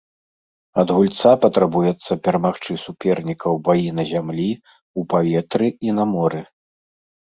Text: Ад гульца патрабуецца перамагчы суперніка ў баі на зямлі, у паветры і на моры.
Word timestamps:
Ад 0.83 0.87
гульца 0.95 1.33
патрабуецца 1.43 2.11
перамагчы 2.29 2.79
суперніка 2.87 3.47
ў 3.55 3.63
баі 3.71 3.89
на 4.01 4.09
зямлі, 4.15 4.51
у 4.99 5.09
паветры 5.17 5.67
і 5.89 5.99
на 6.03 6.13
моры. 6.13 6.41